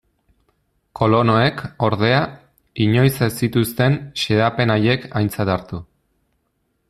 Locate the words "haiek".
4.77-5.05